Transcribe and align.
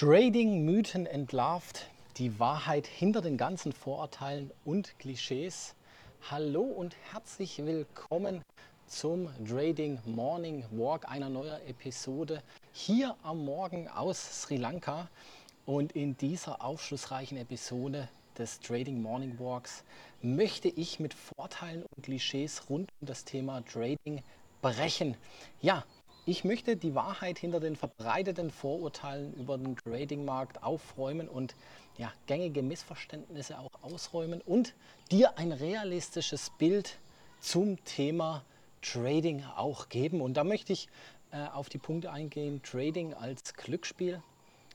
Trading 0.00 0.64
Mythen 0.64 1.04
entlarvt, 1.04 1.90
die 2.16 2.38
Wahrheit 2.38 2.86
hinter 2.86 3.20
den 3.20 3.36
ganzen 3.36 3.70
Vorurteilen 3.70 4.50
und 4.64 4.98
Klischees. 4.98 5.74
Hallo 6.30 6.62
und 6.62 6.96
herzlich 7.12 7.58
willkommen 7.66 8.40
zum 8.86 9.28
Trading 9.46 9.98
Morning 10.06 10.64
Walk, 10.70 11.06
einer 11.06 11.28
neuen 11.28 11.60
Episode 11.66 12.42
hier 12.72 13.14
am 13.22 13.44
Morgen 13.44 13.88
aus 13.88 14.40
Sri 14.40 14.56
Lanka. 14.56 15.10
Und 15.66 15.92
in 15.92 16.16
dieser 16.16 16.64
aufschlussreichen 16.64 17.36
Episode 17.36 18.08
des 18.38 18.58
Trading 18.60 19.02
Morning 19.02 19.38
Walks 19.38 19.84
möchte 20.22 20.68
ich 20.68 20.98
mit 20.98 21.12
Vorteilen 21.12 21.84
und 21.94 22.04
Klischees 22.04 22.70
rund 22.70 22.88
um 23.02 23.06
das 23.06 23.26
Thema 23.26 23.62
Trading 23.66 24.22
brechen. 24.62 25.14
Ja, 25.60 25.84
ich 26.26 26.44
möchte 26.44 26.76
die 26.76 26.94
Wahrheit 26.94 27.38
hinter 27.38 27.60
den 27.60 27.76
verbreiteten 27.76 28.50
Vorurteilen 28.50 29.34
über 29.34 29.56
den 29.56 29.76
Trading-Markt 29.76 30.62
aufräumen 30.62 31.28
und 31.28 31.54
ja, 31.98 32.12
gängige 32.26 32.62
Missverständnisse 32.62 33.58
auch 33.58 33.82
ausräumen 33.82 34.40
und 34.40 34.74
dir 35.10 35.38
ein 35.38 35.52
realistisches 35.52 36.50
Bild 36.58 36.98
zum 37.40 37.82
Thema 37.84 38.44
Trading 38.82 39.44
auch 39.56 39.88
geben. 39.88 40.20
Und 40.20 40.34
da 40.34 40.44
möchte 40.44 40.72
ich 40.72 40.88
äh, 41.32 41.46
auf 41.46 41.68
die 41.68 41.78
Punkte 41.78 42.10
eingehen, 42.10 42.62
Trading 42.62 43.14
als 43.14 43.54
Glücksspiel. 43.54 44.22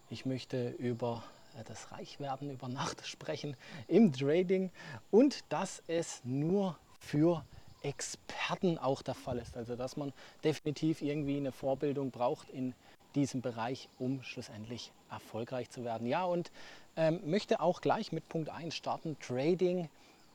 Ich 0.10 0.26
möchte 0.26 0.70
über 0.70 1.24
äh, 1.58 1.64
das 1.64 1.92
Reichwerden 1.92 2.52
über 2.52 2.68
Nacht 2.68 3.06
sprechen 3.08 3.56
im 3.88 4.14
Trading 4.14 4.72
und 5.12 5.44
dass 5.50 5.84
es 5.88 6.22
nur 6.24 6.78
für 7.00 7.44
Experten 7.86 8.78
auch 8.78 9.02
der 9.02 9.14
Fall 9.14 9.38
ist. 9.38 9.56
Also 9.56 9.76
dass 9.76 9.96
man 9.96 10.12
definitiv 10.44 11.02
irgendwie 11.02 11.38
eine 11.38 11.52
Vorbildung 11.52 12.12
braucht 12.12 12.50
in 12.50 12.74
diesem 13.14 13.42
Bereich, 13.42 13.88
um 14.00 14.22
schlussendlich 14.24 14.92
erfolgreich 15.10 15.70
zu 15.70 15.84
werden. 15.86 16.08
Ja, 16.08 16.26
und 16.26 16.52
ähm, 16.98 17.22
möchte 17.26 17.62
auch 17.62 17.82
gleich 17.82 18.12
mit 18.12 18.28
Punkt 18.28 18.50
1 18.50 18.76
starten. 18.76 19.18
Trading 19.20 19.90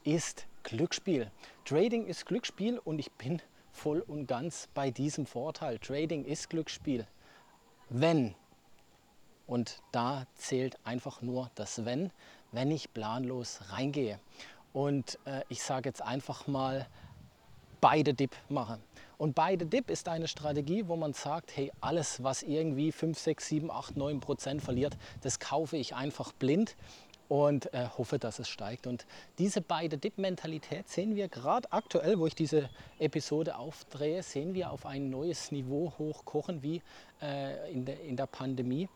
ist 0.04 0.46
Glücksspiel. 0.62 1.30
Trading 1.64 2.06
ist 2.06 2.24
Glücksspiel 2.24 2.78
und 2.78 2.98
ich 2.98 3.10
bin 3.12 3.42
voll 3.72 4.00
und 4.00 4.26
ganz 4.26 4.68
bei 4.72 4.90
diesem 4.90 5.26
Vorteil. 5.26 5.78
Trading 5.78 6.24
ist 6.24 6.48
Glücksspiel. 6.48 7.06
Wenn, 7.88 8.34
und 9.46 9.82
da 9.92 10.26
zählt 10.36 10.78
einfach 10.84 11.20
nur 11.22 11.50
das 11.56 11.84
Wenn, 11.84 12.10
wenn 12.52 12.70
ich 12.70 12.92
planlos 12.94 13.60
reingehe. 13.70 14.20
Und 14.72 15.18
äh, 15.24 15.42
ich 15.48 15.62
sage 15.62 15.88
jetzt 15.88 16.02
einfach 16.02 16.46
mal, 16.46 16.86
beide 17.80 18.14
Dip 18.14 18.36
machen. 18.48 18.80
Und 19.18 19.34
beide 19.34 19.66
Dip 19.66 19.90
ist 19.90 20.08
eine 20.08 20.28
Strategie, 20.28 20.88
wo 20.88 20.96
man 20.96 21.12
sagt, 21.12 21.54
hey, 21.54 21.70
alles, 21.80 22.22
was 22.22 22.42
irgendwie 22.42 22.90
5, 22.90 23.18
6, 23.18 23.48
7, 23.48 23.70
8, 23.70 23.96
9 23.96 24.20
Prozent 24.20 24.62
verliert, 24.62 24.96
das 25.20 25.38
kaufe 25.38 25.76
ich 25.76 25.94
einfach 25.94 26.32
blind 26.32 26.76
und 27.28 27.72
äh, 27.72 27.86
hoffe, 27.96 28.18
dass 28.18 28.40
es 28.40 28.48
steigt. 28.48 28.86
Und 28.86 29.06
diese 29.38 29.60
beide 29.60 29.98
Dip-Mentalität 29.98 30.88
sehen 30.88 31.14
wir 31.14 31.28
gerade 31.28 31.70
aktuell, 31.72 32.18
wo 32.18 32.26
ich 32.26 32.34
diese 32.34 32.70
Episode 32.98 33.56
aufdrehe, 33.56 34.22
sehen 34.22 34.54
wir 34.54 34.72
auf 34.72 34.84
ein 34.84 35.10
neues 35.10 35.52
Niveau 35.52 35.92
hochkochen 35.98 36.62
wie 36.62 36.82
äh, 37.22 37.70
in, 37.70 37.84
der, 37.84 38.00
in 38.00 38.16
der 38.16 38.26
Pandemie 38.26 38.88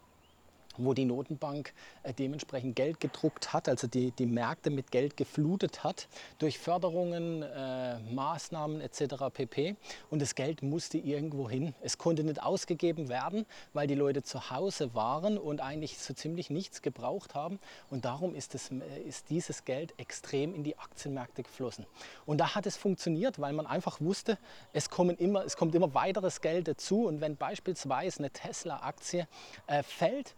wo 0.77 0.94
die 0.94 1.05
Notenbank 1.05 1.72
äh, 2.03 2.12
dementsprechend 2.12 2.77
Geld 2.77 3.00
gedruckt 3.00 3.53
hat, 3.53 3.69
also 3.69 3.86
die, 3.86 4.11
die 4.12 4.27
Märkte 4.27 4.70
mit 4.70 4.91
Geld 4.91 5.17
geflutet 5.17 5.84
hat, 5.84 6.08
durch 6.39 6.58
Förderungen, 6.58 7.42
äh, 7.42 7.98
Maßnahmen 8.00 8.80
etc. 8.80 9.25
pp. 9.33 9.77
Und 10.11 10.22
das 10.22 10.34
Geld 10.34 10.62
musste 10.62 10.98
irgendwo 10.98 11.48
hin. 11.48 11.75
Es 11.83 11.98
konnte 11.98 12.25
nicht 12.25 12.42
ausgegeben 12.42 13.08
werden, 13.08 13.47
weil 13.72 13.86
die 13.86 13.95
Leute 13.95 14.22
zu 14.22 14.50
Hause 14.50 14.95
waren 14.95 15.39
und 15.39 15.61
eigentlich 15.61 15.98
so 15.98 16.14
ziemlich 16.14 16.50
nichts 16.50 16.83
gebraucht 16.83 17.34
haben. 17.34 17.58
Und 17.91 18.05
darum 18.05 18.34
ist, 18.34 18.55
es, 18.55 18.70
äh, 18.70 19.00
ist 19.06 19.30
dieses 19.30 19.64
Geld 19.64 19.95
extrem 19.98 20.55
in 20.55 20.64
die 20.64 20.78
Aktienmärkte 20.78 21.42
geflossen. 21.42 21.86
Und 22.27 22.39
da 22.39 22.55
hat 22.55 22.67
es 22.67 22.77
funktioniert, 22.77 23.40
weil 23.40 23.52
man 23.52 23.67
einfach 23.67 24.01
wusste, 24.01 24.39
es, 24.73 24.90
kommen 24.90 25.17
immer, 25.17 25.45
es 25.45 25.57
kommt 25.57 25.74
immer 25.74 25.95
weiteres 25.95 26.40
Geld 26.40 26.68
dazu. 26.68 27.07
Und 27.07 27.20
wenn 27.20 27.36
beispielsweise 27.36 28.20
eine 28.20 28.30
Tesla-Aktie 28.30 29.27
äh, 29.67 29.83
fällt, 29.83 30.34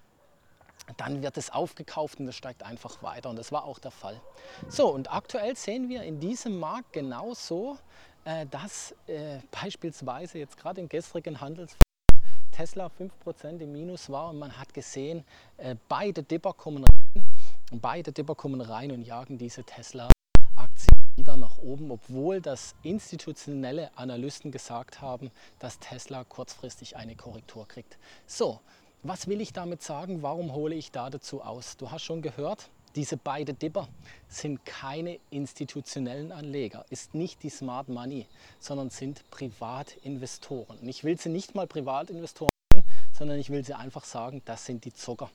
dann 0.97 1.23
wird 1.23 1.37
es 1.37 1.51
aufgekauft 1.51 2.21
und 2.21 2.29
es 2.29 2.37
steigt 2.37 2.63
einfach 2.63 3.03
weiter. 3.03 3.31
Und 3.31 3.37
das 3.37 3.53
war 3.53 3.65
auch 3.65 3.79
der 3.79 3.91
Fall. 3.91 4.21
So, 4.69 4.93
und 4.93 5.13
aktuell 5.13 5.57
sehen 5.57 5.89
wir 5.89 6.03
in 6.03 6.21
diesem 6.21 6.59
Markt 6.59 6.93
genauso, 6.93 7.79
äh, 8.25 8.47
dass 8.47 8.95
äh, 9.07 9.39
beispielsweise 9.51 10.39
jetzt 10.39 10.57
gerade 10.57 10.81
im 10.81 10.89
gestrigen 10.89 11.41
Handels 11.41 11.77
Tesla 12.53 12.87
5% 12.87 13.59
im 13.59 13.73
Minus 13.73 14.09
war 14.09 14.31
und 14.31 14.39
man 14.39 14.57
hat 14.59 14.73
gesehen, 14.73 15.25
äh, 15.59 15.77
beide 15.89 16.23
Dipper 16.23 16.55
kommen 16.55 16.85
rein, 16.85 17.25
beide 17.73 18.13
Dipper 18.13 18.35
kommen 18.35 18.63
rein 18.63 18.93
und 18.93 19.03
jagen 19.03 19.37
diese 19.37 19.63
Tesla 19.63 20.09
wieder 21.17 21.37
nach 21.37 21.59
oben, 21.59 21.91
obwohl 21.91 22.41
das 22.41 22.75
institutionelle 22.83 23.91
Analysten 23.97 24.53
gesagt 24.53 25.01
haben, 25.01 25.31
dass 25.59 25.79
Tesla 25.79 26.25
kurzfristig 26.25 26.97
eine 26.97 27.17
Korrektur 27.17 27.67
kriegt. 27.67 27.99
So, 28.27 28.61
was 29.09 29.29
will 29.29 29.41
ich 29.41 29.53
damit 29.53 29.83
sagen? 29.83 30.23
Warum 30.23 30.53
hole 30.53 30.75
ich 30.75 30.91
da 30.91 31.11
dazu 31.11 31.43
aus? 31.43 31.77
Du 31.77 31.91
hast 31.91 32.03
schon 32.03 32.23
gehört, 32.23 32.71
diese 32.95 33.17
beiden 33.17 33.59
Dipper 33.59 33.89
sind 34.29 34.65
keine 34.65 35.19
institutionellen 35.31 36.33
Anleger, 36.33 36.85
ist 36.91 37.15
nicht 37.15 37.43
die 37.43 37.51
Smart 37.51 37.89
Money, 37.89 38.27
sondern 38.59 38.91
sind 38.91 39.29
Privatinvestoren. 39.31 40.79
Und 40.79 40.89
ich 40.89 41.05
will 41.05 41.19
sie 41.19 41.29
nicht 41.29 41.55
mal 41.55 41.67
Privatinvestoren 41.67 42.51
nennen, 42.73 42.87
sondern 43.13 43.39
ich 43.39 43.51
will 43.51 43.65
sie 43.65 43.75
einfach 43.75 44.05
sagen, 44.05 44.43
das 44.45 44.65
sind 44.65 44.85
die 44.85 44.93
Zocker. 44.93 45.31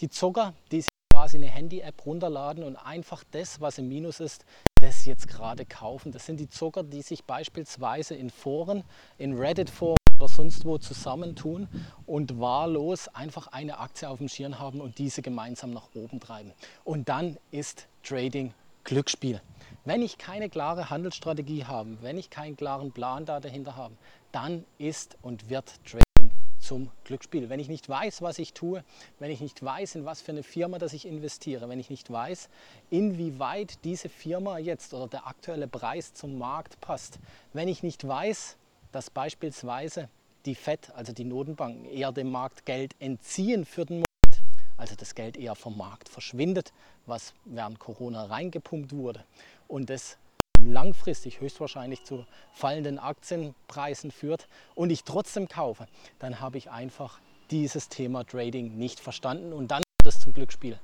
Die 0.00 0.08
Zocker, 0.08 0.54
die 0.72 0.80
sich 0.80 0.88
quasi 1.12 1.36
eine 1.36 1.46
Handy-App 1.46 2.06
runterladen 2.06 2.64
und 2.64 2.76
einfach 2.76 3.22
das, 3.30 3.60
was 3.60 3.78
im 3.78 3.88
Minus 3.88 4.18
ist, 4.18 4.44
das 4.80 5.04
jetzt 5.04 5.28
gerade 5.28 5.64
kaufen. 5.64 6.10
Das 6.10 6.26
sind 6.26 6.40
die 6.40 6.48
Zocker, 6.48 6.82
die 6.82 7.02
sich 7.02 7.24
beispielsweise 7.24 8.14
in 8.14 8.30
Foren, 8.30 8.82
in 9.18 9.38
Reddit-Foren, 9.38 9.96
sonst 10.34 10.64
wo 10.64 10.78
zusammentun 10.78 11.68
und 12.06 12.40
wahllos 12.40 13.08
einfach 13.08 13.48
eine 13.48 13.78
Aktie 13.78 14.08
auf 14.08 14.18
dem 14.18 14.28
Schirm 14.28 14.58
haben 14.58 14.80
und 14.80 14.98
diese 14.98 15.22
gemeinsam 15.22 15.72
nach 15.72 15.88
oben 15.94 16.20
treiben. 16.20 16.52
Und 16.84 17.08
dann 17.08 17.38
ist 17.50 17.86
Trading 18.02 18.52
Glücksspiel. 18.82 19.40
Wenn 19.84 20.02
ich 20.02 20.18
keine 20.18 20.50
klare 20.50 20.90
Handelsstrategie 20.90 21.64
habe, 21.64 21.98
wenn 22.02 22.18
ich 22.18 22.30
keinen 22.30 22.56
klaren 22.56 22.92
Plan 22.92 23.24
da 23.24 23.40
dahinter 23.40 23.76
habe, 23.76 23.94
dann 24.32 24.64
ist 24.78 25.16
und 25.22 25.48
wird 25.48 25.72
Trading 25.84 26.32
zum 26.58 26.90
Glücksspiel. 27.04 27.48
Wenn 27.48 27.60
ich 27.60 27.68
nicht 27.68 27.88
weiß, 27.88 28.20
was 28.22 28.38
ich 28.38 28.54
tue, 28.54 28.82
wenn 29.18 29.30
ich 29.30 29.40
nicht 29.40 29.62
weiß, 29.62 29.94
in 29.94 30.04
was 30.04 30.20
für 30.20 30.32
eine 30.32 30.42
Firma 30.42 30.78
dass 30.78 30.92
ich 30.94 31.06
investiere, 31.06 31.68
wenn 31.68 31.78
ich 31.78 31.90
nicht 31.90 32.10
weiß, 32.10 32.48
inwieweit 32.90 33.84
diese 33.84 34.08
Firma 34.08 34.58
jetzt 34.58 34.94
oder 34.94 35.06
der 35.06 35.26
aktuelle 35.26 35.68
Preis 35.68 36.12
zum 36.12 36.38
Markt 36.38 36.80
passt, 36.80 37.18
wenn 37.52 37.68
ich 37.68 37.82
nicht 37.82 38.06
weiß, 38.06 38.56
dass 38.92 39.10
beispielsweise 39.10 40.08
die 40.46 40.54
FED, 40.54 40.90
also 40.94 41.12
die 41.12 41.24
Notenbanken, 41.24 41.84
eher 41.86 42.12
dem 42.12 42.30
Markt 42.30 42.66
Geld 42.66 42.94
entziehen 42.98 43.64
für 43.64 43.86
den 43.86 43.96
Moment, 43.96 44.42
also 44.76 44.94
das 44.94 45.14
Geld 45.14 45.36
eher 45.36 45.54
vom 45.54 45.76
Markt 45.76 46.08
verschwindet, 46.08 46.72
was 47.06 47.34
während 47.44 47.78
Corona 47.78 48.24
reingepumpt 48.24 48.92
wurde 48.92 49.24
und 49.68 49.90
das 49.90 50.18
langfristig 50.60 51.40
höchstwahrscheinlich 51.40 52.04
zu 52.04 52.26
fallenden 52.52 52.98
Aktienpreisen 52.98 54.10
führt 54.10 54.48
und 54.74 54.90
ich 54.90 55.04
trotzdem 55.04 55.48
kaufe, 55.48 55.86
dann 56.18 56.40
habe 56.40 56.58
ich 56.58 56.70
einfach 56.70 57.20
dieses 57.50 57.88
Thema 57.88 58.24
Trading 58.24 58.76
nicht 58.76 59.00
verstanden 59.00 59.52
und 59.52 59.68
dann 59.68 59.82
wird 60.02 60.14
es 60.14 60.20
zum 60.20 60.32
Glücksspiel. 60.32 60.78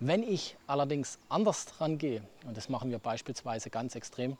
Wenn 0.00 0.22
ich 0.22 0.56
allerdings 0.66 1.18
anders 1.28 1.66
dran 1.66 1.98
gehe, 1.98 2.22
und 2.46 2.56
das 2.56 2.68
machen 2.68 2.90
wir 2.90 2.98
beispielsweise 2.98 3.70
ganz 3.70 3.96
extrem, 3.96 4.36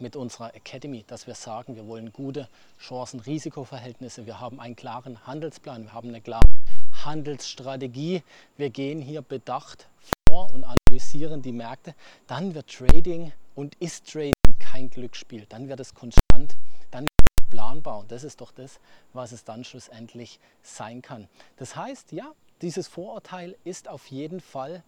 mit 0.00 0.16
unserer 0.16 0.54
Academy, 0.54 1.04
dass 1.06 1.26
wir 1.26 1.34
sagen, 1.34 1.76
wir 1.76 1.86
wollen 1.86 2.12
gute 2.12 2.48
Chancen-Risikoverhältnisse, 2.80 4.26
wir 4.26 4.40
haben 4.40 4.60
einen 4.60 4.76
klaren 4.76 5.26
Handelsplan, 5.26 5.84
wir 5.84 5.92
haben 5.92 6.08
eine 6.08 6.20
klare 6.20 6.44
Handelsstrategie, 7.04 8.22
wir 8.56 8.70
gehen 8.70 9.00
hier 9.00 9.22
bedacht 9.22 9.88
vor 10.28 10.52
und 10.52 10.64
analysieren 10.64 11.42
die 11.42 11.52
Märkte, 11.52 11.94
dann 12.26 12.54
wird 12.54 12.68
Trading 12.68 13.32
und 13.54 13.74
ist 13.76 14.10
Trading 14.10 14.34
kein 14.58 14.90
Glücksspiel, 14.90 15.46
dann 15.48 15.68
wird 15.68 15.80
es 15.80 15.94
konstant, 15.94 16.56
dann 16.90 17.02
wird 17.02 17.28
es 17.40 17.50
planbar. 17.50 18.00
Und 18.00 18.10
das 18.10 18.24
ist 18.24 18.40
doch 18.40 18.50
das, 18.50 18.80
was 19.12 19.32
es 19.32 19.44
dann 19.44 19.62
schlussendlich 19.62 20.40
sein 20.62 21.02
kann. 21.02 21.28
Das 21.56 21.76
heißt, 21.76 22.12
ja, 22.12 22.32
dieses 22.62 22.88
Vorurteil 22.88 23.56
ist 23.64 23.88
auf 23.88 24.06
jeden 24.08 24.40
Fall, 24.40 24.82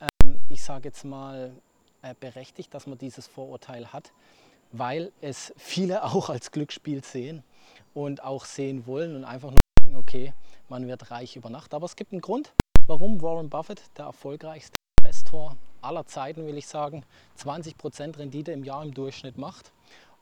ähm, 0.00 0.38
ich 0.48 0.62
sage 0.62 0.88
jetzt 0.88 1.04
mal, 1.04 1.52
äh, 2.02 2.14
berechtigt, 2.18 2.74
dass 2.74 2.86
man 2.86 2.98
dieses 2.98 3.26
Vorurteil 3.26 3.92
hat 3.92 4.12
weil 4.72 5.12
es 5.20 5.52
viele 5.56 6.02
auch 6.12 6.28
als 6.28 6.50
Glücksspiel 6.50 7.04
sehen 7.04 7.44
und 7.94 8.24
auch 8.24 8.44
sehen 8.44 8.86
wollen 8.86 9.14
und 9.14 9.24
einfach 9.24 9.50
nur 9.50 9.60
denken, 9.80 9.96
okay, 9.96 10.32
man 10.68 10.86
wird 10.86 11.10
reich 11.10 11.36
über 11.36 11.50
Nacht. 11.50 11.74
Aber 11.74 11.84
es 11.84 11.96
gibt 11.96 12.12
einen 12.12 12.20
Grund, 12.22 12.52
warum 12.86 13.20
Warren 13.22 13.50
Buffett, 13.50 13.82
der 13.96 14.06
erfolgreichste 14.06 14.74
Investor 15.00 15.56
aller 15.82 16.06
Zeiten, 16.06 16.46
will 16.46 16.56
ich 16.56 16.66
sagen, 16.66 17.04
20% 17.38 18.18
Rendite 18.18 18.52
im 18.52 18.64
Jahr 18.64 18.82
im 18.82 18.94
Durchschnitt 18.94 19.36
macht. 19.36 19.72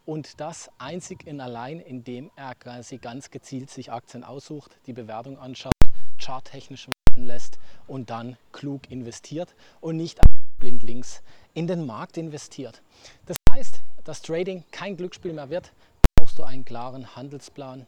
Und 0.06 0.40
das 0.40 0.70
einzig 0.78 1.26
in 1.26 1.40
allein, 1.40 1.78
indem 1.78 2.30
er 2.34 2.54
quasi 2.54 2.98
ganz 2.98 3.30
gezielt 3.30 3.70
sich 3.70 3.92
Aktien 3.92 4.24
aussucht, 4.24 4.78
die 4.86 4.92
Bewertung 4.92 5.38
anschaut, 5.38 5.72
charttechnisch 6.18 6.88
werten 6.88 7.26
lässt 7.26 7.58
und 7.86 8.10
dann 8.10 8.36
klug 8.52 8.90
investiert 8.90 9.54
und 9.80 9.96
nicht 9.96 10.20
blind 10.58 10.82
links 10.82 11.22
in 11.54 11.66
den 11.66 11.86
Markt 11.86 12.16
investiert. 12.16 12.82
Das 13.26 13.36
heißt, 13.50 13.82
dass 14.10 14.22
Trading 14.22 14.64
kein 14.72 14.96
Glücksspiel 14.96 15.32
mehr 15.32 15.50
wird, 15.50 15.70
brauchst 16.16 16.36
du 16.36 16.42
einen 16.42 16.64
klaren 16.64 17.14
Handelsplan 17.14 17.86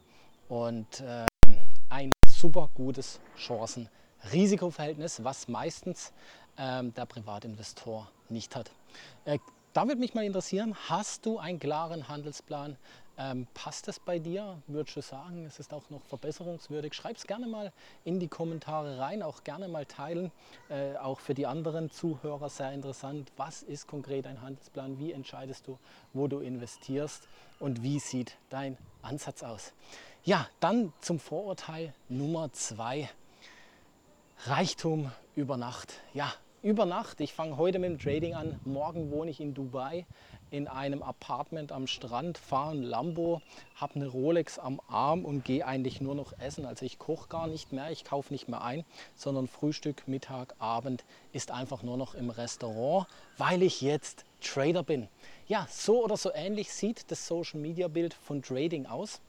und 0.49 1.01
äh, 1.01 1.27
ein 1.91 2.13
super 2.25 2.71
gutes 2.77 3.19
Chancen-Risikoverhältnis, 3.37 5.25
was 5.25 5.49
meistens 5.49 6.13
ähm, 6.57 6.95
der 6.95 7.07
Privatinvestor 7.07 8.09
nicht 8.29 8.55
hat. 8.55 8.71
Äh, 9.25 9.41
da 9.73 9.89
würde 9.89 9.99
mich 9.99 10.15
mal 10.15 10.23
interessieren, 10.25 10.77
hast 10.89 11.27
du 11.27 11.41
einen 11.41 11.59
klaren 11.59 12.07
Handelsplan? 12.07 12.77
Ähm, 13.19 13.47
passt 13.53 13.89
es 13.89 13.99
bei 13.99 14.19
dir? 14.19 14.63
Würdest 14.67 14.97
du 14.97 15.03
sagen, 15.03 15.45
es 15.45 15.59
ist 15.59 15.75
auch 15.75 15.91
noch 15.91 16.03
verbesserungswürdig? 16.05 16.95
Schreib 16.95 17.17
es 17.17 17.27
gerne 17.27 17.47
mal 17.47 17.73
in 18.05 18.19
die 18.19 18.29
Kommentare 18.29 18.99
rein, 18.99 19.23
auch 19.23 19.45
gerne 19.45 19.69
mal 19.69 19.85
teilen. 19.85 20.33
Äh, 20.71 20.97
auch 20.97 21.21
für 21.21 21.35
die 21.35 21.47
anderen 21.47 21.91
Zuhörer 21.91 22.49
sehr 22.49 22.73
interessant. 22.73 23.31
Was 23.37 23.63
ist 23.63 23.87
konkret 23.87 24.27
ein 24.27 24.41
Handelsplan? 24.41 24.99
Wie 24.99 25.13
entscheidest 25.13 25.67
du, 25.67 25.79
wo 26.15 26.27
du 26.27 26.41
investierst? 26.41 27.29
Und 27.61 27.83
wie 27.83 27.99
sieht 27.99 28.39
dein 28.49 28.79
Ansatz 29.03 29.43
aus? 29.43 29.73
Ja, 30.25 30.49
dann 30.61 30.93
zum 31.01 31.19
Vorurteil 31.19 31.93
Nummer 32.09 32.53
zwei. 32.53 33.11
Reichtum 34.47 35.13
über 35.37 35.57
Nacht. 35.57 35.95
Ja, 36.15 36.33
über 36.63 36.87
Nacht. 36.87 37.21
Ich 37.21 37.35
fange 37.35 37.57
heute 37.57 37.79
mit 37.79 37.91
dem 37.91 37.99
Trading 37.99 38.35
an. 38.35 38.59
Morgen 38.65 39.11
wohne 39.11 39.31
ich 39.31 39.41
in 39.41 39.53
Dubai 39.53 40.07
in 40.53 40.69
einem 40.69 41.03
Apartment 41.03 41.73
am 41.73 41.87
Strand, 41.87 42.37
fahre 42.37 42.73
ein 42.73 42.83
Lambo, 42.83 43.41
habe 43.75 43.97
eine 43.97 44.07
Rolex 44.07 44.59
am 44.59 44.83
Arm 44.87 45.25
und 45.25 45.45
gehe 45.45 45.67
eigentlich 45.67 46.03
nur 46.03 46.15
noch 46.15 46.39
essen. 46.39 46.67
Also 46.67 46.85
ich 46.85 46.99
koche 46.99 47.29
gar 47.29 47.47
nicht 47.47 47.73
mehr, 47.73 47.91
ich 47.91 48.05
kaufe 48.05 48.33
nicht 48.33 48.49
mehr 48.49 48.63
ein, 48.63 48.85
sondern 49.17 49.49
Frühstück, 49.49 50.07
Mittag, 50.07 50.55
Abend 50.59 51.05
ist 51.33 51.51
einfach 51.51 51.83
nur 51.83 51.97
noch 51.97 52.15
im 52.15 52.29
Restaurant, 52.29 53.07
weil 53.39 53.63
ich 53.63 53.81
jetzt 53.81 54.27
Trader 54.43 54.83
bin. 54.83 55.09
Ja, 55.49 55.67
so 55.71 56.05
oder 56.05 56.19
so 56.19 56.31
ähnlich 56.35 56.71
sieht 56.71 57.11
das 57.11 57.27
Social 57.27 57.59
Media 57.59 57.89
Bild 57.89 58.13
von 58.13 58.43
Trading 58.43 58.85
aus. 58.85 59.23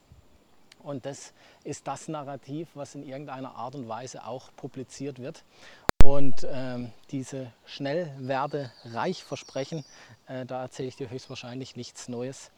Und 0.82 1.06
das 1.06 1.32
ist 1.64 1.86
das 1.86 2.08
Narrativ, 2.08 2.68
was 2.74 2.94
in 2.94 3.02
irgendeiner 3.02 3.54
Art 3.54 3.74
und 3.74 3.88
Weise 3.88 4.26
auch 4.26 4.50
publiziert 4.54 5.18
wird. 5.18 5.42
Und 6.04 6.46
ähm, 6.52 6.92
diese 7.10 7.50
Schnellwerde-Reich-Versprechen, 7.64 9.86
äh, 10.26 10.44
da 10.44 10.60
erzähle 10.60 10.88
ich 10.88 10.96
dir 10.96 11.08
höchstwahrscheinlich 11.08 11.76
nichts 11.76 12.08
Neues. 12.08 12.50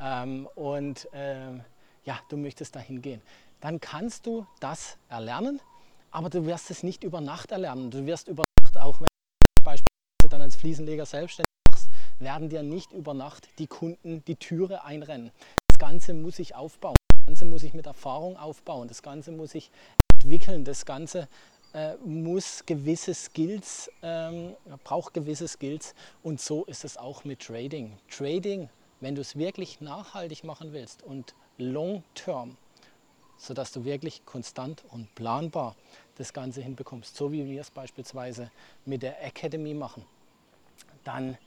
Ähm, 0.00 0.48
und 0.54 1.06
ähm, 1.12 1.62
ja, 2.04 2.18
du 2.30 2.38
möchtest 2.38 2.76
dahin 2.76 3.02
gehen. 3.02 3.20
Dann 3.60 3.78
kannst 3.78 4.24
du 4.24 4.46
das 4.58 4.96
erlernen, 5.10 5.60
aber 6.10 6.30
du 6.30 6.46
wirst 6.46 6.70
es 6.70 6.82
nicht 6.82 7.04
über 7.04 7.20
Nacht 7.20 7.52
erlernen. 7.52 7.90
Du 7.90 8.06
wirst 8.06 8.28
über 8.28 8.44
Nacht, 8.62 8.78
auch 8.78 9.02
wenn 9.02 9.08
du 9.58 9.64
beispielsweise 9.64 10.30
dann 10.30 10.40
als 10.40 10.56
Fliesenleger 10.56 11.04
selbstständig 11.04 11.52
machst, 11.68 11.90
werden 12.20 12.48
dir 12.48 12.62
nicht 12.62 12.92
über 12.92 13.12
Nacht 13.12 13.50
die 13.58 13.66
Kunden 13.66 14.24
die 14.24 14.36
Türe 14.36 14.84
einrennen. 14.84 15.30
Das 15.66 15.78
Ganze 15.78 16.14
muss 16.14 16.38
ich 16.38 16.54
aufbauen. 16.54 16.94
Ganze 17.38 17.52
muss 17.52 17.62
ich 17.62 17.72
mit 17.72 17.86
Erfahrung 17.86 18.36
aufbauen. 18.36 18.88
Das 18.88 19.00
Ganze 19.00 19.30
muss 19.30 19.54
ich 19.54 19.70
entwickeln. 20.12 20.64
Das 20.64 20.84
Ganze 20.84 21.28
äh, 21.72 21.94
muss 22.04 22.66
gewisse 22.66 23.14
Skills, 23.14 23.88
ähm, 24.02 24.56
braucht 24.82 25.14
gewisse 25.14 25.46
Skills 25.46 25.94
und 26.24 26.40
so 26.40 26.64
ist 26.64 26.84
es 26.84 26.96
auch 26.96 27.22
mit 27.22 27.38
Trading. 27.38 27.96
Trading, 28.10 28.68
wenn 28.98 29.14
du 29.14 29.20
es 29.20 29.36
wirklich 29.36 29.80
nachhaltig 29.80 30.42
machen 30.42 30.72
willst 30.72 31.04
und 31.04 31.36
long 31.58 32.02
term, 32.16 32.56
sodass 33.36 33.70
du 33.70 33.84
wirklich 33.84 34.26
konstant 34.26 34.82
und 34.90 35.14
planbar 35.14 35.76
das 36.16 36.32
Ganze 36.32 36.60
hinbekommst, 36.60 37.14
so 37.14 37.30
wie 37.30 37.46
wir 37.46 37.60
es 37.60 37.70
beispielsweise 37.70 38.50
mit 38.84 39.04
der 39.04 39.24
Academy 39.24 39.74
machen, 39.74 40.04
dann 41.04 41.38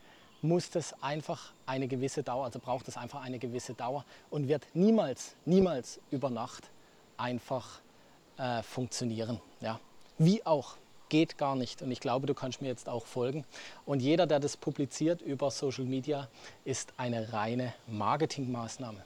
muss 0.41 0.69
das 0.69 1.01
einfach 1.01 1.53
eine 1.65 1.87
gewisse 1.87 2.23
Dauer, 2.23 2.45
also 2.45 2.59
braucht 2.59 2.87
es 2.87 2.97
einfach 2.97 3.21
eine 3.21 3.39
gewisse 3.39 3.73
Dauer 3.73 4.05
und 4.29 4.47
wird 4.47 4.65
niemals, 4.73 5.35
niemals 5.45 5.99
über 6.09 6.29
Nacht 6.29 6.69
einfach 7.17 7.79
äh, 8.37 8.63
funktionieren. 8.63 9.39
Ja. 9.59 9.79
Wie 10.17 10.45
auch, 10.45 10.77
geht 11.09 11.37
gar 11.37 11.55
nicht. 11.55 11.81
Und 11.81 11.91
ich 11.91 11.99
glaube, 11.99 12.25
du 12.25 12.33
kannst 12.33 12.61
mir 12.61 12.69
jetzt 12.69 12.87
auch 12.87 13.05
folgen. 13.05 13.43
Und 13.85 14.01
jeder, 14.01 14.25
der 14.25 14.39
das 14.39 14.55
publiziert 14.55 15.21
über 15.21 15.51
Social 15.51 15.83
Media, 15.83 16.29
ist 16.63 16.93
eine 16.97 17.33
reine 17.33 17.73
Marketingmaßnahme. 17.87 19.03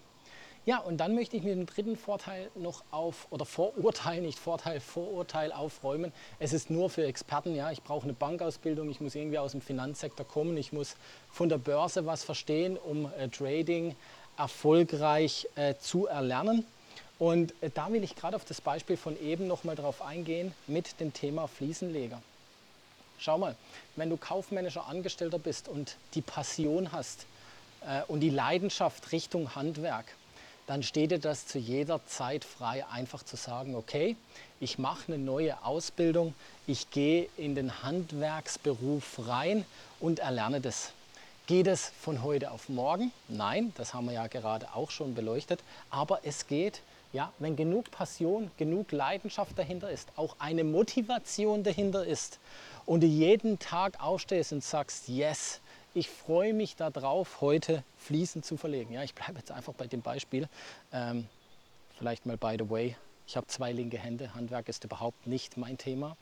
Ja, 0.65 0.79
und 0.79 0.97
dann 0.97 1.13
möchte 1.13 1.37
ich 1.37 1.43
mit 1.43 1.53
dem 1.53 1.67
dritten 1.67 1.95
Vorteil 1.95 2.49
noch 2.55 2.83
auf, 2.89 3.27
oder 3.29 3.45
Vorurteil, 3.45 4.21
nicht 4.21 4.39
Vorteil, 4.39 4.79
Vorurteil 4.79 5.51
aufräumen. 5.51 6.11
Es 6.39 6.53
ist 6.53 6.71
nur 6.71 6.89
für 6.89 7.05
Experten, 7.05 7.55
ja. 7.55 7.71
Ich 7.71 7.83
brauche 7.83 8.05
eine 8.05 8.13
Bankausbildung, 8.13 8.89
ich 8.89 8.99
muss 8.99 9.13
irgendwie 9.13 9.37
aus 9.37 9.51
dem 9.51 9.61
Finanzsektor 9.61 10.27
kommen, 10.27 10.57
ich 10.57 10.73
muss 10.73 10.95
von 11.31 11.49
der 11.49 11.59
Börse 11.59 12.07
was 12.07 12.23
verstehen, 12.23 12.77
um 12.77 13.11
äh, 13.19 13.29
Trading 13.29 13.95
erfolgreich 14.37 15.47
äh, 15.55 15.75
zu 15.75 16.07
erlernen. 16.07 16.65
Und 17.19 17.53
äh, 17.61 17.69
da 17.71 17.91
will 17.91 18.03
ich 18.03 18.15
gerade 18.15 18.35
auf 18.35 18.43
das 18.43 18.59
Beispiel 18.59 18.97
von 18.97 19.21
eben 19.21 19.45
noch 19.45 19.65
mal 19.65 19.75
drauf 19.75 20.01
eingehen 20.01 20.51
mit 20.65 20.99
dem 20.99 21.13
Thema 21.13 21.47
Fliesenleger. 21.47 22.23
Schau 23.19 23.37
mal, 23.37 23.55
wenn 23.95 24.09
du 24.09 24.17
kaufmännischer 24.17 24.87
Angestellter 24.87 25.37
bist 25.37 25.67
und 25.67 25.95
die 26.15 26.21
Passion 26.21 26.91
hast 26.91 27.27
äh, 27.87 28.01
und 28.07 28.21
die 28.21 28.31
Leidenschaft 28.31 29.11
Richtung 29.11 29.55
Handwerk, 29.55 30.05
dann 30.67 30.83
steht 30.83 31.11
dir 31.11 31.19
das 31.19 31.47
zu 31.47 31.59
jeder 31.59 32.05
Zeit 32.05 32.43
frei, 32.43 32.85
einfach 32.87 33.23
zu 33.23 33.35
sagen, 33.35 33.75
okay, 33.75 34.15
ich 34.59 34.79
mache 34.79 35.13
eine 35.13 35.17
neue 35.17 35.63
Ausbildung, 35.63 36.33
ich 36.67 36.89
gehe 36.89 37.29
in 37.37 37.55
den 37.55 37.83
Handwerksberuf 37.83 39.27
rein 39.27 39.65
und 39.99 40.19
erlerne 40.19 40.61
das. 40.61 40.91
Geht 41.47 41.67
es 41.67 41.91
von 42.01 42.23
heute 42.23 42.49
auf 42.49 42.69
morgen? 42.69 43.11
Nein, 43.27 43.71
das 43.77 43.93
haben 43.93 44.05
wir 44.07 44.13
ja 44.13 44.27
gerade 44.27 44.73
auch 44.73 44.89
schon 44.89 45.13
beleuchtet, 45.13 45.59
aber 45.91 46.21
es 46.23 46.47
geht 46.47 46.81
ja, 47.15 47.31
wenn 47.39 47.55
genug 47.55 47.91
Passion, 47.91 48.51
genug 48.57 48.91
Leidenschaft 48.91 49.57
dahinter 49.57 49.89
ist, 49.89 50.09
auch 50.17 50.35
eine 50.37 50.65
Motivation 50.65 51.63
dahinter 51.63 52.05
ist 52.05 52.39
und 52.85 53.01
du 53.01 53.07
jeden 53.07 53.57
Tag 53.57 54.03
aufstehst 54.03 54.51
und 54.51 54.63
sagst, 54.63 55.07
yes, 55.07 55.61
ich 55.95 56.09
freue 56.09 56.53
mich 56.53 56.75
darauf, 56.75 57.39
heute 57.39 57.83
Fliesen 57.95 58.43
zu 58.43 58.57
verlegen. 58.57 58.93
Ja, 58.93 59.03
ich 59.03 59.15
bleibe 59.15 59.39
jetzt 59.39 59.51
einfach 59.51 59.73
bei 59.73 59.87
dem 59.87 60.01
Beispiel. 60.01 60.49
Ähm, 60.91 61.27
vielleicht 61.97 62.25
mal 62.25 62.37
by 62.37 62.57
the 62.59 62.69
way, 62.69 62.97
ich 63.25 63.37
habe 63.37 63.47
zwei 63.47 63.71
linke 63.71 63.97
Hände. 63.97 64.35
Handwerk 64.35 64.67
ist 64.67 64.83
überhaupt 64.83 65.25
nicht 65.25 65.55
mein 65.55 65.77
Thema. 65.77 66.17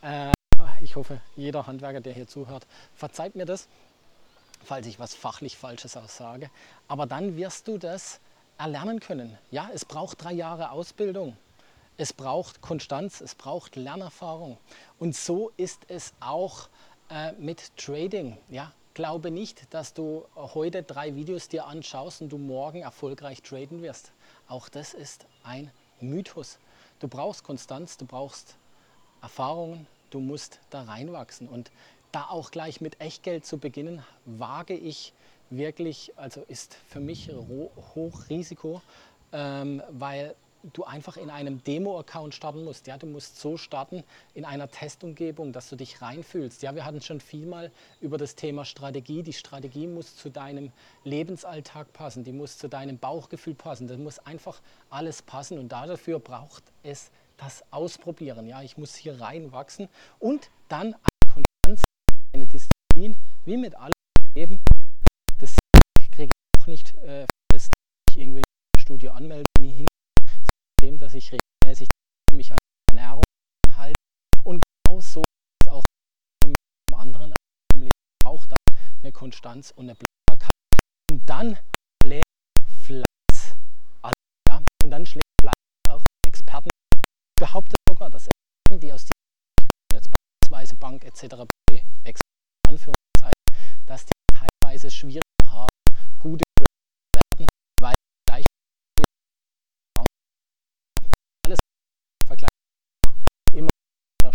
Äh, 0.00 0.32
ich 0.80 0.96
hoffe, 0.96 1.20
jeder 1.36 1.66
Handwerker, 1.66 2.00
der 2.00 2.14
hier 2.14 2.26
zuhört, 2.26 2.66
verzeiht 2.94 3.36
mir 3.36 3.44
das, 3.44 3.68
falls 4.64 4.86
ich 4.86 4.98
was 4.98 5.14
fachlich 5.14 5.58
Falsches 5.58 5.98
aussage. 5.98 6.50
Aber 6.88 7.04
dann 7.04 7.36
wirst 7.36 7.68
du 7.68 7.76
das 7.76 8.20
erlernen 8.56 9.00
können. 9.00 9.36
Ja, 9.50 9.68
es 9.74 9.84
braucht 9.84 10.24
drei 10.24 10.32
Jahre 10.32 10.70
Ausbildung. 10.70 11.36
es 11.98 12.14
braucht 12.14 12.62
Konstanz, 12.62 13.20
es 13.20 13.34
braucht 13.34 13.76
Lernerfahrung. 13.76 14.56
Und 14.98 15.14
so 15.14 15.52
ist 15.58 15.82
es 15.88 16.14
auch 16.20 16.70
äh, 17.10 17.32
mit 17.32 17.76
Trading. 17.76 18.38
Ja? 18.48 18.72
Glaube 18.94 19.30
nicht, 19.30 19.72
dass 19.72 19.94
du 19.94 20.24
heute 20.34 20.82
drei 20.82 21.14
Videos 21.14 21.48
dir 21.48 21.66
anschaust 21.66 22.22
und 22.22 22.30
du 22.30 22.38
morgen 22.38 22.82
erfolgreich 22.82 23.40
traden 23.42 23.82
wirst. 23.82 24.12
Auch 24.48 24.68
das 24.68 24.94
ist 24.94 25.26
ein 25.44 25.70
Mythos. 26.00 26.58
Du 26.98 27.06
brauchst 27.06 27.44
Konstanz, 27.44 27.96
du 27.96 28.04
brauchst 28.04 28.56
Erfahrungen, 29.22 29.86
du 30.10 30.18
musst 30.18 30.58
da 30.70 30.82
reinwachsen. 30.82 31.48
Und 31.48 31.70
da 32.10 32.26
auch 32.28 32.50
gleich 32.50 32.80
mit 32.80 33.00
Echtgeld 33.00 33.46
zu 33.46 33.58
beginnen, 33.58 34.02
wage 34.24 34.74
ich 34.74 35.12
wirklich, 35.50 36.12
also 36.16 36.42
ist 36.48 36.76
für 36.88 37.00
mich 37.00 37.30
Hochrisiko, 37.94 38.82
ähm, 39.32 39.82
weil 39.90 40.34
du 40.62 40.84
einfach 40.84 41.16
in 41.16 41.30
einem 41.30 41.62
Demo-Account 41.64 42.34
starten 42.34 42.64
musst. 42.64 42.86
Ja, 42.86 42.98
du 42.98 43.06
musst 43.06 43.40
so 43.40 43.56
starten 43.56 44.04
in 44.34 44.44
einer 44.44 44.68
Testumgebung, 44.70 45.52
dass 45.52 45.68
du 45.68 45.76
dich 45.76 46.02
reinfühlst. 46.02 46.62
Ja, 46.62 46.74
wir 46.74 46.84
hatten 46.84 47.00
schon 47.00 47.20
viel 47.20 47.46
mal 47.46 47.70
über 48.00 48.18
das 48.18 48.34
Thema 48.34 48.64
Strategie. 48.64 49.22
Die 49.22 49.32
Strategie 49.32 49.86
muss 49.86 50.16
zu 50.16 50.30
deinem 50.30 50.72
Lebensalltag 51.04 51.92
passen, 51.92 52.24
die 52.24 52.32
muss 52.32 52.58
zu 52.58 52.68
deinem 52.68 52.98
Bauchgefühl 52.98 53.54
passen. 53.54 53.88
Das 53.88 53.98
muss 53.98 54.18
einfach 54.20 54.60
alles 54.90 55.22
passen 55.22 55.58
und 55.58 55.70
dafür 55.70 56.18
braucht 56.18 56.64
es 56.82 57.10
das 57.36 57.64
Ausprobieren. 57.70 58.46
Ja, 58.46 58.62
ich 58.62 58.76
muss 58.76 58.94
hier 58.94 59.20
reinwachsen 59.20 59.88
und 60.18 60.50
dann 60.68 60.94
eine 60.94 61.32
Konstanz, 61.32 61.84
eine 62.34 62.46
Disziplin, 62.46 63.16
wie 63.46 63.56
mit 63.56 63.74
allem 63.74 63.92
Leben. 64.34 64.60
Das 65.38 65.56
kriege 66.12 66.30
ich 66.30 66.60
auch 66.60 66.66
nicht 66.66 66.96
äh, 66.98 67.24
fest, 67.50 67.72
ich 68.10 68.18
irgendwie 68.18 68.42
eine 68.74 68.82
Studie 68.82 69.08
anmelde, 69.08 69.46
nie 69.58 69.72
hin 69.72 69.86
dem, 70.80 70.98
dass 70.98 71.09
ich 71.20 71.32
regelmäßig 71.32 71.88
mich 72.32 72.50
an 72.52 72.58
Ernährung 72.90 73.24
halte. 73.76 73.96
Und 74.44 74.64
genau 74.84 75.00
so 75.00 75.24
ist 75.62 75.68
auch 75.68 75.84
mit 76.44 76.56
dem 76.88 76.94
anderen 76.94 77.34
im 77.74 77.80
Leben. 77.80 78.00
Braucht 78.24 78.52
dann 78.52 78.58
eine 79.02 79.12
Konstanz 79.12 79.70
und 79.72 79.90
eine 79.90 79.94
Bleibbarkeit. 79.94 80.80
Und 81.10 81.28
dann 81.28 81.58
schlägt 82.02 82.24
Fleiß 82.84 83.56
an. 84.02 84.12
Ja? 84.48 84.62
Und 84.82 84.90
dann 84.90 85.04
schlägt 85.06 85.28
Fleiß 85.40 85.54
auch 85.88 86.04
Experten. 86.26 86.70
Ich 86.94 87.00
behaupte 87.46 87.76
sogar, 87.88 88.10
dass 88.10 88.28
Experten, 88.28 88.80
die 88.80 88.92
aus 88.92 89.04
die 89.04 89.12
jetzt 89.92 90.08
beispielsweise 90.10 90.76
Bank 90.76 91.04
etc. 91.04 91.44
Experten, 92.04 92.94
dass 93.86 94.06
die 94.06 94.12
teilweise 94.32 94.90
schwierig 94.90 95.22
haben, 95.44 95.68
gute 96.22 96.44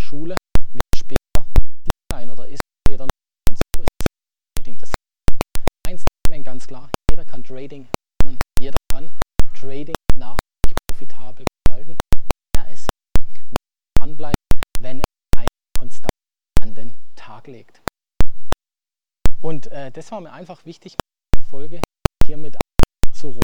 Schule 0.05 0.37
wird 0.71 0.83
später 0.95 1.47
sein 2.11 2.29
oder 2.29 2.47
ist 2.47 2.61
später 2.87 3.05
und 3.05 3.57
so 3.57 3.81
ist 3.81 3.89
Trading. 4.55 4.77
Das 4.77 4.93
eins 5.87 6.05
ganz 6.43 6.67
klar, 6.67 6.91
jeder 7.09 7.25
kann 7.25 7.43
Trading 7.43 7.87
lernen, 8.23 8.39
jeder 8.59 8.77
kann 8.91 9.09
Trading 9.59 9.95
nachhaltig 10.13 10.77
profitabel 10.87 11.45
gestalten, 11.47 11.97
wenn 12.13 12.63
er 12.63 12.71
es 12.71 12.87
dranbleibt, 13.97 14.37
wenn 14.79 14.99
er 14.99 15.05
eine 15.37 15.47
Konstanz 15.75 16.11
an 16.61 16.75
den 16.75 16.93
Tag 17.15 17.47
legt. 17.47 17.81
Und 19.41 19.67
äh, 19.67 19.91
das 19.91 20.11
war 20.11 20.21
mir 20.21 20.31
einfach 20.31 20.65
wichtig, 20.65 20.93
in 20.93 21.39
der 21.39 21.49
Folge 21.49 21.81
hiermit 22.27 22.57
zu 23.11 23.41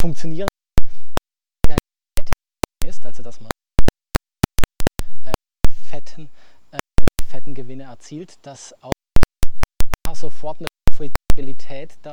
funktionieren 0.00 0.48
also 3.16 3.22
dass 3.22 3.40
man 3.40 3.50
äh, 5.24 5.32
die, 5.64 5.70
fetten, 5.88 6.28
äh, 6.70 6.78
die 7.00 7.24
fetten 7.24 7.54
Gewinne 7.54 7.84
erzielt, 7.84 8.44
dass 8.44 8.74
auch 8.82 8.92
nicht 9.16 10.16
sofort 10.16 10.58
eine 10.58 10.68
Profitabilität 10.86 11.98
da 12.02 12.12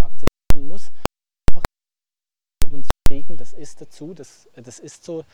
akzeptieren 0.00 0.68
muss. 0.68 0.90
Einfach 1.50 1.64
oben 2.64 2.84
zu 2.84 2.90
kriegen, 3.06 3.36
das 3.36 3.52
ist 3.52 3.82
dazu, 3.82 4.14
das, 4.14 4.48
das 4.54 4.78
ist 4.78 5.04
so, 5.04 5.24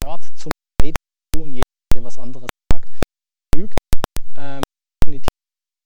gehört 0.00 0.24
zum 0.38 0.50
Trading 0.80 0.96
und 1.36 1.52
jeder, 1.52 1.62
der 1.94 2.04
was 2.04 2.18
anderes 2.18 2.48
sagt, 2.72 2.88
lügt. 3.54 3.78
Ähm, 4.36 4.62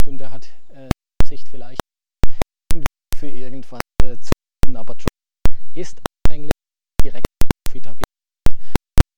und 0.06 0.18
der 0.18 0.30
hat 0.30 0.46
äh, 0.68 0.90
Sicht 1.24 1.48
vielleicht 1.48 1.80
für 3.16 3.28
irgendwas 3.28 3.80
äh, 4.04 4.16
zu 4.18 4.30
tun, 4.64 4.76
aber 4.76 4.96
ist 5.74 6.00
abhängig 6.26 6.50
direkt 7.02 7.26
Profitabilität, 7.70 8.04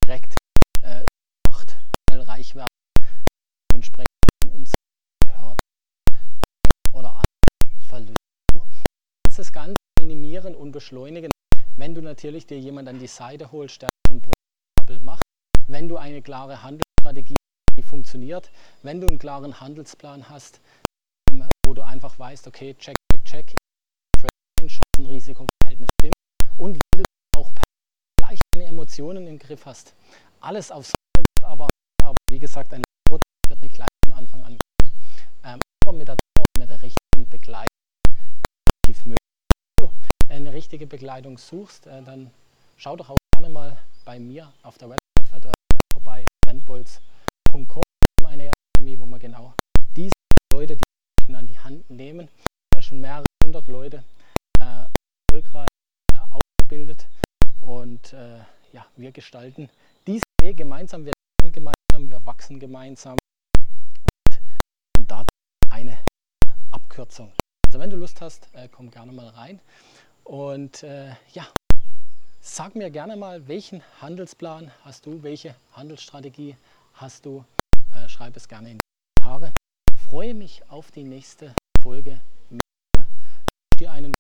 direkt 0.05 0.37
äh, 0.83 1.07
macht, 1.49 1.79
schnell 2.09 2.23
reich 2.23 2.55
werden, 2.55 2.69
dementsprechend 3.71 4.09
Kunden 4.43 4.65
gehört 5.25 5.59
oder 6.93 7.11
andere 7.11 7.87
Verluste. 7.89 8.17
Du 8.53 8.61
kannst 9.25 9.39
das 9.39 9.53
Ganze 9.53 9.77
minimieren 9.99 10.55
und 10.55 10.71
beschleunigen, 10.83 11.31
wenn 11.77 11.95
du 11.95 12.03
natürlich 12.03 12.47
dir 12.47 12.59
jemand 12.59 12.89
an 12.89 12.99
die 12.99 13.07
Seite 13.07 13.53
holst, 13.53 13.83
der 13.83 13.89
schon 14.09 14.21
profitabel 14.21 14.99
macht, 15.05 15.23
wenn 15.69 15.89
du 15.89 15.97
eine 15.97 16.21
klare 16.23 16.61
Handelsstrategie 16.63 17.37
die 17.79 17.83
funktioniert, 17.83 18.51
wenn 18.83 19.01
du 19.01 19.07
einen 19.07 19.19
klaren 19.19 19.61
Handelsplan 19.61 20.29
hast, 20.29 20.61
ähm, 21.31 21.49
wo 21.65 21.73
du 21.73 21.83
einfach 21.83 22.19
weißt, 22.19 22.47
okay, 22.49 22.75
check, 22.75 22.97
check, 23.11 23.25
check, 23.25 23.57
Chancen-Risiko-Verhältnis 24.61 25.89
stimmt 26.01 26.15
und 26.59 26.81
wenn 26.95 27.05
du 27.33 27.45
deine 28.21 28.67
Emotionen 28.69 29.27
im 29.27 29.39
Griff 29.39 29.65
hast. 29.65 29.95
Alles 30.41 30.71
aufs 30.71 30.93
wird 31.17 31.27
aber, 31.45 31.69
aber 32.03 32.17
wie 32.29 32.39
gesagt, 32.39 32.75
ein 32.75 32.83
Brot 33.09 33.23
wird 33.49 33.61
nicht 33.63 33.75
gleich 33.75 33.89
von 34.05 34.13
Anfang 34.15 34.43
an 34.43 34.59
gehen. 34.81 34.93
Ähm, 35.45 35.61
aber 35.85 35.97
mit 35.97 36.09
der 36.09 36.19
Dauer, 36.37 36.47
mit 36.59 36.69
der 36.69 36.83
richtigen 36.83 37.31
Begleitung 37.31 37.69
relativ 38.85 39.07
möglich. 39.07 39.19
Wenn 40.29 40.45
du 40.45 40.51
eine 40.51 40.52
richtige 40.63 40.87
Begleitung 40.87 41.39
suchst, 41.39 41.89
äh, 41.89 42.03
dann 42.05 42.31
schau 42.77 42.95
doch 42.95 43.11
auch 43.11 43.19
gerne 43.35 43.53
mal 43.53 43.77
bei 44.05 44.21
mir 44.21 44.53
auf 44.63 44.79
der 44.79 44.91
Website 44.91 45.53
vorbei, 45.93 46.29
eventbolz.com, 46.47 47.83
eine 48.25 48.53
Akademie, 48.53 48.97
wo 48.97 49.07
wir 49.07 49.19
genau 49.19 49.55
diese 49.97 50.13
Leute, 50.53 50.77
die 50.77 51.35
an 51.35 51.49
die 51.49 51.59
Hand 51.59 51.91
nehmen, 51.91 52.29
äh, 52.77 52.81
schon 52.81 53.01
mehrere 53.01 53.27
hundert 53.43 53.67
Leute 53.67 54.05
äh, 54.61 54.87
erfolgreich 55.33 55.67
äh, 56.13 56.19
ausgebildet 56.31 57.09
und 57.63 58.13
äh, 58.13 58.39
ja, 58.73 58.87
wir 58.95 59.11
gestalten 59.11 59.69
diesen 60.07 60.23
Weg 60.41 60.59
gemeinsam, 60.59 61.05
wir 61.05 61.13
lernen 61.41 61.53
gemeinsam, 61.53 62.09
wir 62.09 62.25
wachsen 62.25 62.61
gemeinsam. 62.61 63.19
Und 64.97 65.11
dazu 65.11 65.29
eine 65.71 65.99
Abkürzung. 66.71 67.33
Also 67.67 67.81
wenn 67.81 67.91
du 67.91 67.97
Lust 67.97 68.21
hast, 68.21 68.49
komm 68.71 68.91
gerne 68.91 69.11
mal 69.13 69.29
rein. 69.31 69.59
Und 70.25 70.83
äh, 70.83 71.11
ja, 71.33 71.47
sag 72.41 72.75
mir 72.75 72.91
gerne 72.91 73.17
mal, 73.17 73.49
welchen 73.49 73.83
Handelsplan 74.01 74.71
hast 74.85 75.07
du, 75.07 75.23
welche 75.23 75.55
Handelsstrategie 75.73 76.57
hast 76.95 77.27
du. 77.27 77.45
Äh, 77.95 78.09
schreib 78.09 78.37
es 78.37 78.49
gerne 78.49 78.71
in 78.71 78.79
die 78.79 79.23
Kommentare. 79.23 79.53
Freue 80.09 80.35
mich 80.35 80.63
auf 80.69 80.91
die 80.91 81.05
nächste 81.05 81.55
Folge. 81.83 82.21
Wünsche 82.51 83.09
dir 83.79 83.93
einen 83.93 84.15